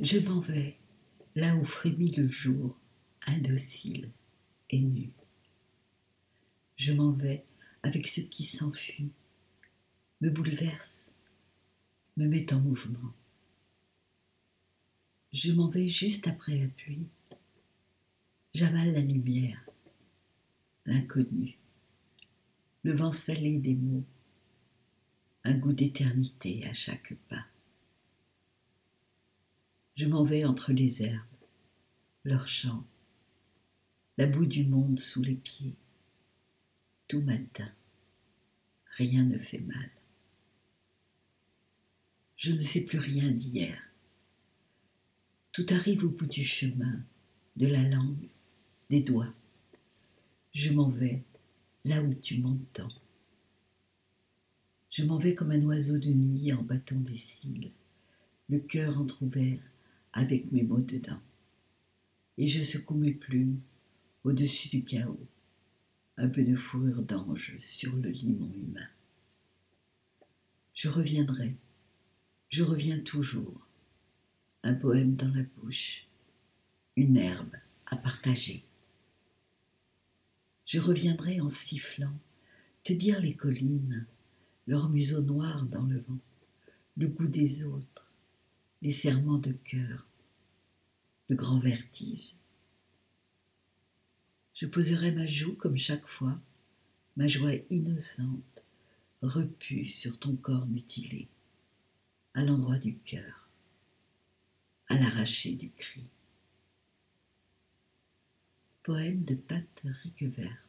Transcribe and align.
Je 0.00 0.18
m'en 0.18 0.40
vais 0.40 0.76
là 1.36 1.54
où 1.54 1.64
frémit 1.64 2.10
le 2.16 2.28
jour, 2.28 2.76
indocile 3.26 4.10
et 4.70 4.80
nu. 4.80 5.10
Je 6.76 6.92
m'en 6.92 7.12
vais 7.12 7.44
avec 7.84 8.08
ce 8.08 8.20
qui 8.20 8.44
s'enfuit, 8.44 9.10
me 10.20 10.30
bouleverse, 10.30 11.10
me 12.16 12.26
met 12.26 12.52
en 12.52 12.58
mouvement. 12.58 13.14
Je 15.32 15.52
m'en 15.52 15.68
vais 15.68 15.86
juste 15.86 16.26
après 16.26 16.56
la 16.56 16.66
pluie. 16.66 17.06
J'avale 18.52 18.92
la 18.92 19.00
lumière, 19.00 19.64
l'inconnu, 20.86 21.56
le 22.82 22.94
vent 22.94 23.12
salé 23.12 23.58
des 23.58 23.74
mots, 23.74 24.04
un 25.44 25.54
goût 25.54 25.72
d'éternité 25.72 26.66
à 26.66 26.72
chaque 26.72 27.14
pas. 27.28 27.43
Je 29.96 30.06
m'en 30.06 30.24
vais 30.24 30.44
entre 30.44 30.72
les 30.72 31.04
herbes, 31.04 31.22
leurs 32.24 32.48
chants, 32.48 32.84
la 34.18 34.26
boue 34.26 34.46
du 34.46 34.64
monde 34.64 34.98
sous 34.98 35.22
les 35.22 35.36
pieds. 35.36 35.76
Tout 37.06 37.20
matin, 37.20 37.70
rien 38.96 39.22
ne 39.22 39.38
fait 39.38 39.60
mal. 39.60 39.90
Je 42.36 42.50
ne 42.50 42.60
sais 42.60 42.80
plus 42.80 42.98
rien 42.98 43.30
d'hier. 43.30 43.80
Tout 45.52 45.66
arrive 45.70 46.04
au 46.04 46.10
bout 46.10 46.26
du 46.26 46.42
chemin, 46.42 47.00
de 47.54 47.68
la 47.68 47.88
langue, 47.88 48.28
des 48.90 49.00
doigts. 49.00 49.32
Je 50.52 50.72
m'en 50.72 50.88
vais 50.88 51.22
là 51.84 52.02
où 52.02 52.12
tu 52.14 52.40
m'entends. 52.40 52.88
Je 54.90 55.04
m'en 55.04 55.18
vais 55.18 55.36
comme 55.36 55.52
un 55.52 55.62
oiseau 55.62 55.98
de 55.98 56.10
nuit 56.10 56.52
en 56.52 56.62
battant 56.62 56.98
des 56.98 57.16
cils, 57.16 57.70
le 58.48 58.58
cœur 58.58 58.98
entr'ouvert 58.98 59.60
avec 60.14 60.52
mes 60.52 60.62
mots 60.62 60.80
dedans. 60.80 61.20
Et 62.38 62.46
je 62.46 62.62
secoue 62.62 62.94
mes 62.94 63.12
plumes 63.12 63.60
au-dessus 64.22 64.68
du 64.68 64.84
chaos, 64.84 65.20
un 66.16 66.28
peu 66.28 66.42
de 66.42 66.54
fourrure 66.54 67.02
d'ange 67.02 67.58
sur 67.60 67.94
le 67.96 68.10
limon 68.10 68.50
humain. 68.54 68.88
Je 70.72 70.88
reviendrai, 70.88 71.56
je 72.48 72.62
reviens 72.62 73.00
toujours, 73.00 73.66
un 74.62 74.74
poème 74.74 75.16
dans 75.16 75.32
la 75.34 75.42
bouche, 75.42 76.06
une 76.96 77.16
herbe 77.16 77.56
à 77.86 77.96
partager. 77.96 78.64
Je 80.64 80.78
reviendrai 80.78 81.40
en 81.40 81.48
sifflant, 81.48 82.16
te 82.84 82.92
dire 82.92 83.20
les 83.20 83.34
collines, 83.34 84.06
leur 84.66 84.88
museau 84.88 85.22
noir 85.22 85.64
dans 85.64 85.84
le 85.84 85.98
vent, 85.98 86.18
le 86.96 87.08
goût 87.08 87.26
des 87.26 87.64
autres, 87.64 88.03
les 88.82 88.90
serments 88.90 89.38
de 89.38 89.52
cœur, 89.52 90.06
le 91.28 91.36
grand 91.36 91.58
vertige. 91.58 92.34
Je 94.54 94.66
poserai 94.66 95.12
ma 95.12 95.26
joue 95.26 95.54
comme 95.54 95.76
chaque 95.76 96.06
fois, 96.06 96.38
ma 97.16 97.28
joie 97.28 97.54
innocente, 97.70 98.64
repue 99.22 99.86
sur 99.86 100.18
ton 100.18 100.36
corps 100.36 100.66
mutilé, 100.66 101.28
à 102.34 102.42
l'endroit 102.42 102.78
du 102.78 102.96
cœur, 102.98 103.48
à 104.88 104.98
l'arraché 104.98 105.54
du 105.54 105.70
cri. 105.70 106.04
Poème 108.82 109.24
de 109.24 109.34
Pat 109.34 109.82
Riquevert. 110.02 110.62